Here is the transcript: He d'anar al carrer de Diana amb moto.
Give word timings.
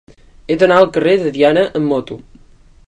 He 0.47 0.55
d'anar 0.63 0.79
al 0.83 0.89
carrer 0.95 1.13
de 1.25 1.33
Diana 1.37 1.67
amb 1.81 1.93
moto. 1.93 2.21